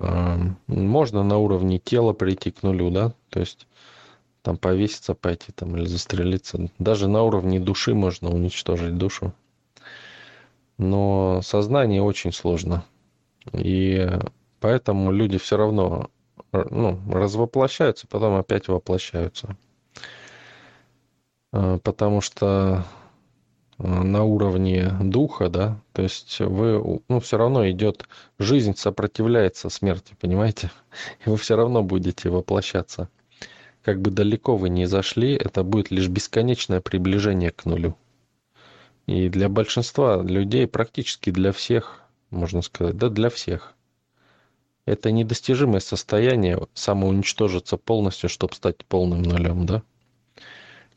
эм, 0.00 0.58
можно 0.66 1.22
на 1.22 1.38
уровне 1.38 1.78
тела 1.78 2.14
прийти 2.14 2.50
к 2.50 2.64
нулю, 2.64 2.90
да? 2.90 3.14
То 3.30 3.38
есть, 3.38 3.68
там 4.42 4.56
повеситься 4.56 5.14
пойти 5.14 5.52
там 5.52 5.76
или 5.76 5.86
застрелиться. 5.86 6.68
Даже 6.78 7.08
на 7.08 7.22
уровне 7.22 7.60
души 7.60 7.94
можно 7.94 8.30
уничтожить 8.30 8.96
душу. 8.98 9.32
Но 10.78 11.40
сознание 11.42 12.02
очень 12.02 12.32
сложно. 12.32 12.84
И 13.52 14.08
поэтому 14.60 15.12
люди 15.12 15.38
все 15.38 15.56
равно 15.56 16.10
ну, 16.52 17.00
развоплощаются, 17.10 18.06
потом 18.06 18.34
опять 18.34 18.68
воплощаются. 18.68 19.56
А, 21.52 21.78
потому 21.78 22.20
что 22.20 22.84
а, 23.78 23.84
на 24.02 24.24
уровне 24.24 24.90
духа, 25.00 25.48
да, 25.48 25.80
то 25.92 26.02
есть 26.02 26.40
вы, 26.40 27.00
ну, 27.08 27.20
все 27.20 27.36
равно 27.36 27.68
идет, 27.70 28.06
жизнь 28.38 28.74
сопротивляется 28.76 29.68
смерти, 29.70 30.16
понимаете? 30.20 30.70
И 31.26 31.30
вы 31.30 31.36
все 31.36 31.56
равно 31.56 31.82
будете 31.82 32.28
воплощаться. 32.28 33.08
Как 33.82 34.00
бы 34.00 34.10
далеко 34.10 34.56
вы 34.56 34.68
ни 34.68 34.84
зашли, 34.84 35.34
это 35.34 35.64
будет 35.64 35.90
лишь 35.90 36.08
бесконечное 36.08 36.80
приближение 36.80 37.50
к 37.50 37.64
нулю. 37.64 37.96
И 39.06 39.28
для 39.28 39.48
большинства 39.48 40.22
людей, 40.22 40.68
практически 40.68 41.30
для 41.30 41.50
всех, 41.52 42.02
можно 42.30 42.62
сказать, 42.62 42.96
да 42.96 43.08
для 43.08 43.28
всех. 43.28 43.74
Это 44.84 45.10
недостижимое 45.10 45.80
состояние 45.80 46.66
самоуничтожиться 46.74 47.76
полностью, 47.76 48.28
чтобы 48.28 48.54
стать 48.54 48.84
полным 48.84 49.22
нулем, 49.22 49.66
да? 49.66 49.82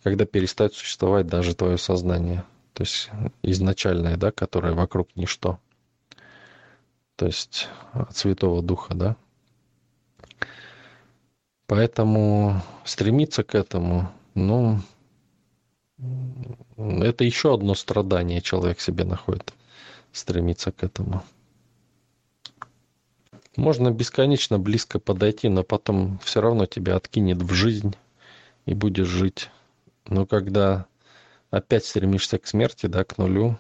Когда 0.04 0.26
перестает 0.26 0.76
существовать 0.76 1.26
даже 1.26 1.56
твое 1.56 1.80
сознание. 1.80 2.44
То 2.74 2.84
есть 2.84 3.10
изначальное, 3.42 4.18
да, 4.18 4.32
которое 4.32 4.74
вокруг 4.74 5.10
ничто. 5.16 5.60
То 7.16 7.26
есть 7.26 7.68
от 7.94 8.16
Святого 8.16 8.62
Духа, 8.62 8.94
да? 8.94 9.16
Поэтому 11.68 12.62
стремиться 12.84 13.44
к 13.44 13.56
этому, 13.56 14.12
ну, 14.36 14.82
это 16.78 17.24
еще 17.24 17.54
одно 17.54 17.74
страдание 17.74 18.42
человек 18.42 18.80
себе 18.80 19.04
находит 19.04 19.54
стремиться 20.12 20.72
к 20.72 20.84
этому. 20.84 21.24
Можно 23.56 23.92
бесконечно 23.92 24.60
близко 24.60 25.00
подойти, 25.00 25.48
но 25.50 25.64
потом 25.64 26.20
все 26.20 26.42
равно 26.42 26.66
тебя 26.66 26.96
откинет 26.98 27.42
в 27.42 27.54
жизнь 27.54 27.96
и 28.66 28.74
будешь 28.74 29.08
жить. 29.08 29.50
Но 30.06 30.26
когда 30.26 30.86
опять 31.52 31.86
стремишься 31.86 32.38
к 32.38 32.48
смерти, 32.48 32.88
да, 32.88 33.04
к 33.04 33.18
нулю, 33.18 33.58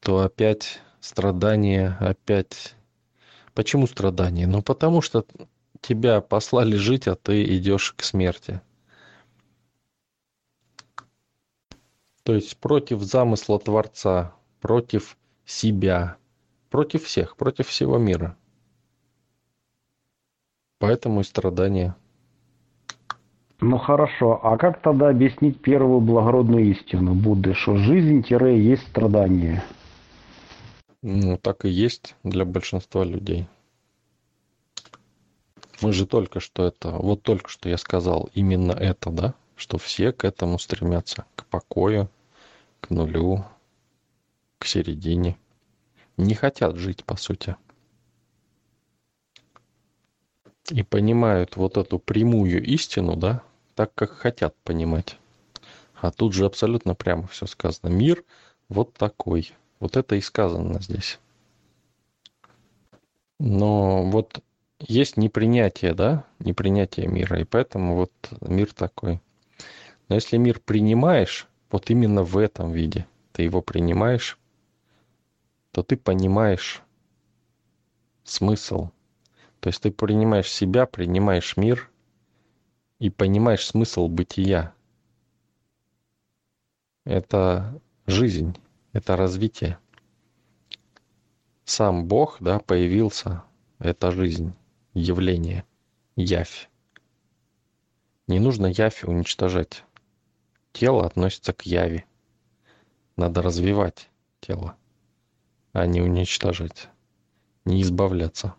то 0.00 0.20
опять 0.20 0.80
страдания, 1.00 1.96
опять... 2.00 2.74
Почему 3.54 3.86
страдания? 3.86 4.46
Ну, 4.46 4.62
потому 4.62 5.02
что 5.02 5.26
тебя 5.82 6.20
послали 6.20 6.76
жить, 6.76 7.06
а 7.08 7.16
ты 7.16 7.44
идешь 7.56 7.92
к 7.92 8.02
смерти. 8.02 8.62
То 12.22 12.34
есть 12.34 12.56
против 12.56 13.02
замысла 13.02 13.58
Творца, 13.58 14.34
против 14.60 15.18
себя, 15.44 16.16
против 16.70 17.04
всех, 17.04 17.36
против 17.36 17.66
всего 17.68 17.98
мира. 17.98 18.36
Поэтому 20.78 21.20
и 21.20 21.24
страдания. 21.24 21.96
Ну 23.60 23.78
хорошо, 23.78 24.40
а 24.42 24.56
как 24.56 24.82
тогда 24.82 25.10
объяснить 25.10 25.60
первую 25.60 26.00
благородную 26.00 26.70
истину 26.70 27.14
Будды, 27.14 27.54
что 27.54 27.76
жизнь-есть 27.76 28.88
страдание? 28.88 29.62
Ну, 31.02 31.36
так 31.36 31.64
и 31.64 31.68
есть 31.68 32.16
для 32.24 32.44
большинства 32.44 33.04
людей. 33.04 33.46
Мы 35.82 35.92
же 35.92 36.06
только 36.06 36.38
что 36.38 36.64
это, 36.64 36.90
вот 36.90 37.22
только 37.22 37.50
что 37.50 37.68
я 37.68 37.76
сказал 37.76 38.30
именно 38.34 38.70
это, 38.70 39.10
да, 39.10 39.34
что 39.56 39.78
все 39.78 40.12
к 40.12 40.24
этому 40.24 40.60
стремятся, 40.60 41.24
к 41.34 41.44
покою, 41.46 42.08
к 42.80 42.90
нулю, 42.90 43.44
к 44.60 44.66
середине. 44.66 45.36
Не 46.16 46.34
хотят 46.34 46.76
жить, 46.76 47.04
по 47.04 47.16
сути. 47.16 47.56
И 50.70 50.84
понимают 50.84 51.56
вот 51.56 51.76
эту 51.76 51.98
прямую 51.98 52.62
истину, 52.64 53.16
да, 53.16 53.42
так, 53.74 53.92
как 53.94 54.12
хотят 54.12 54.54
понимать. 54.62 55.18
А 56.00 56.12
тут 56.12 56.32
же 56.32 56.44
абсолютно 56.44 56.94
прямо 56.94 57.26
все 57.26 57.46
сказано. 57.46 57.88
Мир 57.88 58.24
вот 58.68 58.94
такой. 58.94 59.52
Вот 59.80 59.96
это 59.96 60.14
и 60.14 60.20
сказано 60.20 60.80
здесь. 60.80 61.18
Но 63.40 64.04
вот 64.04 64.40
есть 64.88 65.16
непринятие, 65.16 65.94
да, 65.94 66.24
непринятие 66.38 67.06
мира, 67.06 67.40
и 67.40 67.44
поэтому 67.44 67.94
вот 67.96 68.12
мир 68.40 68.72
такой. 68.72 69.20
Но 70.08 70.16
если 70.16 70.36
мир 70.36 70.60
принимаешь, 70.60 71.48
вот 71.70 71.90
именно 71.90 72.22
в 72.22 72.36
этом 72.36 72.72
виде, 72.72 73.06
ты 73.32 73.42
его 73.42 73.62
принимаешь, 73.62 74.38
то 75.70 75.82
ты 75.82 75.96
понимаешь 75.96 76.82
смысл. 78.24 78.90
То 79.60 79.68
есть 79.68 79.80
ты 79.82 79.90
принимаешь 79.90 80.50
себя, 80.50 80.86
принимаешь 80.86 81.56
мир 81.56 81.90
и 82.98 83.08
понимаешь 83.08 83.66
смысл 83.66 84.08
бытия. 84.08 84.74
Это 87.04 87.80
жизнь, 88.06 88.56
это 88.92 89.16
развитие. 89.16 89.78
Сам 91.64 92.06
Бог, 92.06 92.36
да, 92.40 92.58
появился, 92.58 93.44
это 93.78 94.10
жизнь, 94.10 94.52
явление, 94.94 95.64
явь. 96.16 96.68
Не 98.26 98.38
нужно 98.38 98.66
явь 98.66 99.04
уничтожать. 99.04 99.84
Тело 100.72 101.06
относится 101.06 101.52
к 101.52 101.62
яви. 101.62 102.04
Надо 103.16 103.42
развивать 103.42 104.08
тело, 104.40 104.74
а 105.72 105.86
не 105.86 106.00
уничтожать, 106.00 106.88
не 107.64 107.82
избавляться. 107.82 108.54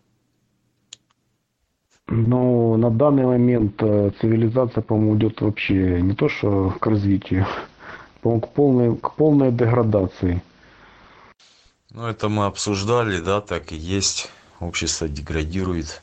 Но 2.06 2.76
на 2.76 2.90
данный 2.90 3.24
момент 3.24 3.82
э, 3.82 4.10
цивилизация, 4.20 4.82
по-моему, 4.82 5.16
идет 5.16 5.40
вообще 5.40 6.00
не 6.02 6.14
то 6.14 6.28
что 6.28 6.70
к 6.78 6.86
развитию, 6.86 7.46
по-моему, 8.20 8.40
к 8.40 8.52
полной, 8.52 8.96
к 8.96 9.14
полной 9.14 9.52
деградации. 9.52 10.42
Ну, 11.90 12.06
это 12.06 12.28
мы 12.28 12.46
обсуждали, 12.46 13.20
да, 13.20 13.40
так 13.40 13.72
и 13.72 13.76
есть. 13.76 14.30
Общество 14.60 15.08
деградирует. 15.08 16.02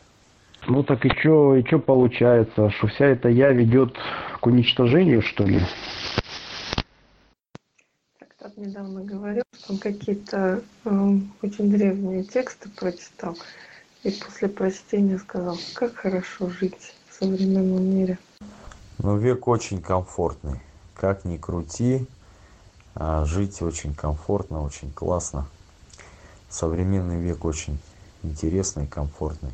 Ну 0.67 0.83
так 0.83 1.05
и 1.05 1.09
что 1.19 1.55
и 1.55 1.63
чё 1.63 1.79
получается, 1.79 2.69
что 2.69 2.87
вся 2.87 3.07
эта 3.07 3.29
я 3.29 3.51
ведет 3.51 3.95
к 4.39 4.45
уничтожению, 4.45 5.21
что 5.21 5.43
ли? 5.43 5.59
Как-то 8.19 8.51
недавно 8.55 9.03
говорил, 9.03 9.43
что 9.53 9.73
он 9.73 9.79
какие-то 9.79 10.63
э, 10.85 10.89
очень 11.41 11.71
древние 11.71 12.23
тексты 12.23 12.69
прочитал. 12.69 13.35
И 14.03 14.11
после 14.11 14.49
прочтения 14.49 15.17
сказал, 15.17 15.57
как 15.73 15.95
хорошо 15.95 16.49
жить 16.49 16.95
в 17.09 17.13
современном 17.13 17.83
мире. 17.83 18.17
Но 18.99 19.17
век 19.17 19.47
очень 19.47 19.81
комфортный. 19.81 20.59
Как 20.95 21.25
ни 21.25 21.37
крути, 21.37 22.05
а 22.93 23.25
жить 23.25 23.61
очень 23.61 23.95
комфортно, 23.95 24.63
очень 24.63 24.91
классно. 24.91 25.47
Современный 26.49 27.19
век 27.19 27.45
очень 27.45 27.79
интересный, 28.23 28.85
комфортный. 28.85 29.51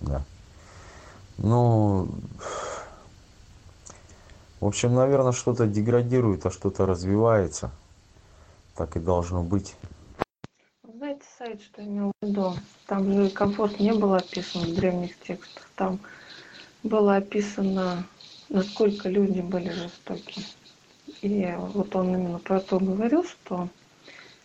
Да. 0.00 0.24
Ну, 1.42 2.08
в 4.60 4.66
общем, 4.66 4.94
наверное, 4.94 5.32
что-то 5.32 5.66
деградирует, 5.66 6.44
а 6.44 6.50
что-то 6.50 6.84
развивается. 6.84 7.70
Так 8.76 8.96
и 8.96 9.00
должно 9.00 9.42
быть. 9.42 9.74
Знаете, 10.82 11.22
сайт, 11.38 11.62
что 11.62 11.82
имел 11.82 12.12
в 12.20 12.26
виду? 12.26 12.54
Там 12.86 13.10
же 13.10 13.30
комфорт 13.30 13.80
не 13.80 13.94
было 13.94 14.18
описан 14.18 14.62
в 14.62 14.74
древних 14.74 15.18
текстах. 15.20 15.66
Там 15.76 15.98
было 16.82 17.16
описано, 17.16 18.04
насколько 18.50 19.08
люди 19.08 19.40
были 19.40 19.70
жестоки. 19.70 20.42
И 21.22 21.54
вот 21.56 21.96
он 21.96 22.14
именно 22.14 22.38
про 22.38 22.60
то 22.60 22.78
говорил, 22.78 23.24
что 23.24 23.68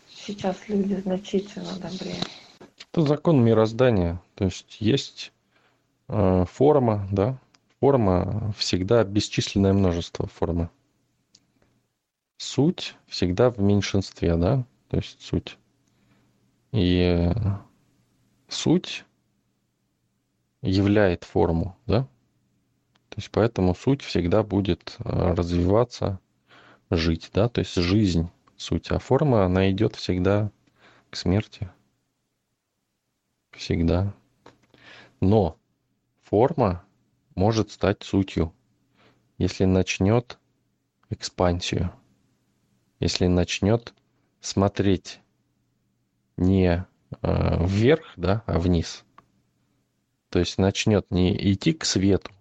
сейчас 0.10 0.55
люди 0.69 0.95
значительно 0.95 1.73
добрее. 1.73 2.23
Это 2.93 3.01
закон 3.01 3.43
мироздания. 3.43 4.21
То 4.36 4.45
есть 4.45 4.77
есть 4.79 5.34
форма, 6.07 7.07
да, 7.11 7.39
форма 7.79 8.53
всегда 8.57 9.03
бесчисленное 9.03 9.73
множество 9.73 10.27
формы. 10.27 10.69
Суть 12.37 12.95
всегда 13.07 13.49
в 13.49 13.59
меньшинстве, 13.59 14.35
да, 14.35 14.65
то 14.89 14.97
есть 14.97 15.21
суть. 15.21 15.57
И 16.71 17.31
суть 18.47 19.05
являет 20.61 21.23
форму, 21.23 21.77
да? 21.85 22.07
То 23.09 23.17
есть 23.17 23.31
поэтому 23.31 23.73
суть 23.75 24.01
всегда 24.01 24.43
будет 24.43 24.97
э, 24.99 25.33
развиваться, 25.33 26.19
жить, 26.89 27.29
да? 27.33 27.47
То 27.47 27.59
есть 27.59 27.75
жизнь 27.75 28.29
суть, 28.57 28.91
а 28.91 28.99
форма, 28.99 29.45
она 29.45 29.71
идет 29.71 29.95
всегда 29.95 30.51
к 31.09 31.15
смерти. 31.15 31.69
Всегда. 33.51 34.13
Но 35.21 35.57
форма 36.25 36.83
может 37.35 37.71
стать 37.71 38.03
сутью, 38.03 38.53
если 39.38 39.65
начнет 39.65 40.38
экспансию, 41.09 41.91
если 42.99 43.27
начнет 43.27 43.93
смотреть 44.41 45.19
не 46.38 46.85
э, 47.21 47.65
вверх, 47.65 48.13
да, 48.17 48.43
а 48.45 48.59
вниз. 48.59 49.03
То 50.29 50.39
есть 50.39 50.57
начнет 50.57 51.09
не 51.11 51.53
идти 51.53 51.73
к 51.73 51.85
свету, 51.85 52.31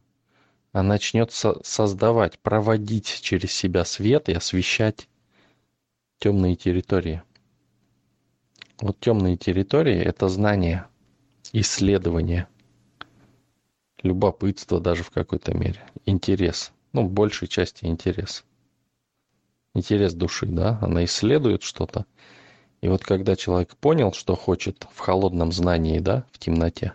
а 0.73 0.83
начнет 0.83 1.31
со- 1.33 1.63
создавать, 1.63 2.39
проводить 2.39 3.21
через 3.23 3.53
себя 3.53 3.85
свет 3.85 4.29
и 4.29 4.33
освещать 4.33 5.09
темные 6.19 6.57
территории. 6.57 7.23
Вот 8.81 8.99
темные 8.99 9.37
территории– 9.37 9.99
это 10.05 10.29
знание, 10.29 10.87
исследование, 11.53 12.49
любопытство 14.05 14.81
даже 14.81 15.03
в 15.03 15.11
какой-то 15.11 15.53
мере, 15.53 15.85
интерес, 16.07 16.73
ну, 16.93 17.05
в 17.05 17.11
большей 17.11 17.49
части 17.49 17.87
интерес. 17.87 18.45
Интерес 19.75 20.15
души, 20.15 20.47
да, 20.47 20.79
она 20.81 21.05
исследует 21.05 21.65
что-то, 21.65 22.07
и 22.85 22.89
вот 22.89 23.03
когда 23.03 23.35
человек 23.35 23.75
понял, 23.77 24.13
что 24.13 24.37
хочет 24.37 24.87
в 24.93 24.99
холодном 24.99 25.53
знании, 25.53 26.01
да, 26.01 26.27
в 26.33 26.39
темноте, 26.39 26.93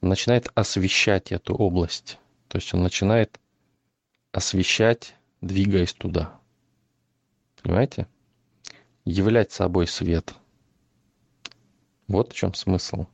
он 0.00 0.08
начинает 0.08 0.48
освещать 0.54 1.30
эту 1.30 1.54
область. 1.54 2.18
То 2.48 2.56
есть 2.56 2.72
он 2.72 2.82
начинает 2.82 3.38
освещать, 4.32 5.14
двигаясь 5.42 5.92
туда. 5.92 6.40
Понимаете? 7.62 8.06
Являть 9.04 9.52
собой 9.52 9.86
свет. 9.86 10.34
Вот 12.08 12.32
в 12.32 12.34
чем 12.34 12.54
смысл. 12.54 13.04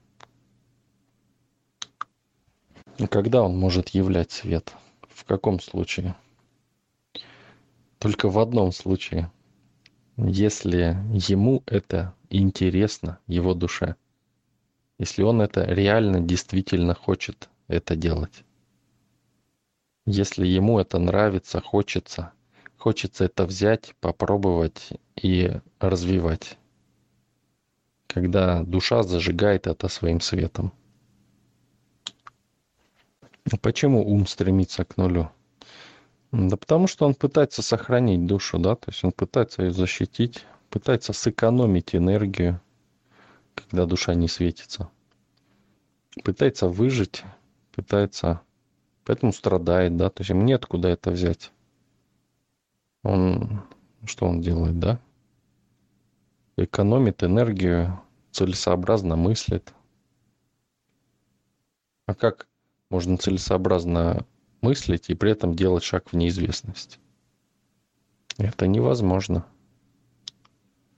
И 2.89 2.89
когда 3.06 3.42
он 3.42 3.56
может 3.56 3.90
являть 3.90 4.32
свет? 4.32 4.72
В 5.08 5.24
каком 5.24 5.60
случае? 5.60 6.14
Только 7.98 8.28
в 8.28 8.38
одном 8.38 8.72
случае– 8.72 9.30
если 10.26 10.98
ему 11.12 11.62
это 11.64 12.14
интересно, 12.28 13.18
его 13.26 13.54
душе, 13.54 13.96
если 14.98 15.22
он 15.22 15.40
это 15.40 15.64
реально, 15.64 16.20
действительно 16.20 16.94
хочет 16.94 17.48
это 17.68 17.96
делать. 17.96 18.44
Если 20.04 20.46
ему 20.46 20.78
это 20.78 20.98
нравится, 20.98 21.62
хочется, 21.62 22.32
хочется 22.76 23.24
это 23.24 23.46
взять, 23.46 23.94
попробовать 24.00 24.90
и 25.16 25.52
развивать. 25.78 26.58
Когда 28.06 28.62
душа 28.62 29.02
зажигает 29.02 29.66
это 29.66 29.88
своим 29.88 30.20
светом. 30.20 30.72
Почему 33.62 34.06
ум 34.06 34.26
стремится 34.26 34.84
к 34.84 34.96
нулю? 34.96 35.30
Да 36.32 36.56
потому 36.56 36.86
что 36.86 37.06
он 37.06 37.14
пытается 37.14 37.62
сохранить 37.62 38.26
душу, 38.26 38.58
да, 38.58 38.76
то 38.76 38.90
есть 38.90 39.02
он 39.02 39.12
пытается 39.12 39.62
ее 39.62 39.72
защитить, 39.72 40.44
пытается 40.68 41.12
сэкономить 41.12 41.94
энергию, 41.94 42.60
когда 43.54 43.86
душа 43.86 44.14
не 44.14 44.28
светится. 44.28 44.88
Пытается 46.22 46.68
выжить, 46.68 47.24
пытается, 47.72 48.42
поэтому 49.04 49.32
страдает, 49.32 49.96
да, 49.96 50.10
то 50.10 50.20
есть 50.20 50.30
ему 50.30 50.42
нет 50.42 50.66
куда 50.66 50.90
это 50.90 51.10
взять. 51.10 51.50
Он, 53.02 53.62
что 54.04 54.26
он 54.26 54.40
делает, 54.40 54.78
да? 54.78 55.00
Экономит 56.56 57.24
энергию, 57.24 58.00
целесообразно 58.30 59.16
мыслит. 59.16 59.72
А 62.06 62.14
как 62.14 62.46
можно 62.90 63.16
целесообразно 63.16 64.26
мыслить 64.60 65.08
и 65.08 65.14
при 65.14 65.32
этом 65.32 65.54
делать 65.54 65.84
шаг 65.84 66.10
в 66.12 66.16
неизвестность. 66.16 66.98
Это 68.36 68.66
невозможно. 68.66 69.46